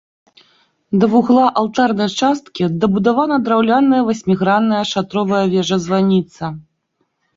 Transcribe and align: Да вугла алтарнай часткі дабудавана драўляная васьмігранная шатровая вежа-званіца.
Да 1.01 1.05
вугла 1.11 1.43
алтарнай 1.61 2.09
часткі 2.27 2.63
дабудавана 2.83 3.37
драўляная 3.49 4.01
васьмігранная 4.09 4.83
шатровая 4.93 5.43
вежа-званіца. 5.53 6.45